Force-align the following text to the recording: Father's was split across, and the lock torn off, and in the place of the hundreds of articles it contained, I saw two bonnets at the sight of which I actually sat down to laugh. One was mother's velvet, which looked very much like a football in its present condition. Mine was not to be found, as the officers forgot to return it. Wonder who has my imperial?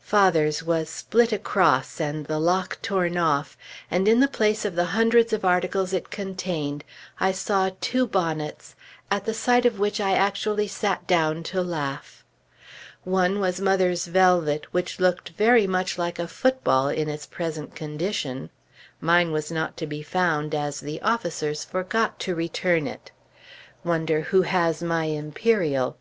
Father's 0.00 0.62
was 0.62 0.90
split 0.90 1.32
across, 1.32 1.98
and 1.98 2.26
the 2.26 2.38
lock 2.38 2.78
torn 2.82 3.16
off, 3.16 3.56
and 3.90 4.06
in 4.06 4.20
the 4.20 4.28
place 4.28 4.66
of 4.66 4.76
the 4.76 4.84
hundreds 4.92 5.32
of 5.32 5.46
articles 5.46 5.94
it 5.94 6.10
contained, 6.10 6.84
I 7.18 7.32
saw 7.32 7.70
two 7.80 8.06
bonnets 8.06 8.74
at 9.10 9.24
the 9.24 9.32
sight 9.32 9.64
of 9.64 9.78
which 9.78 9.98
I 9.98 10.12
actually 10.12 10.68
sat 10.68 11.06
down 11.06 11.42
to 11.44 11.62
laugh. 11.62 12.22
One 13.04 13.40
was 13.40 13.62
mother's 13.62 14.04
velvet, 14.06 14.66
which 14.74 15.00
looked 15.00 15.30
very 15.30 15.66
much 15.66 15.96
like 15.96 16.18
a 16.18 16.28
football 16.28 16.88
in 16.88 17.08
its 17.08 17.24
present 17.24 17.74
condition. 17.74 18.50
Mine 19.00 19.32
was 19.32 19.50
not 19.50 19.78
to 19.78 19.86
be 19.86 20.02
found, 20.02 20.54
as 20.54 20.80
the 20.80 21.00
officers 21.00 21.64
forgot 21.64 22.18
to 22.20 22.34
return 22.34 22.86
it. 22.86 23.10
Wonder 23.84 24.20
who 24.20 24.42
has 24.42 24.82
my 24.82 25.06
imperial? 25.06 25.96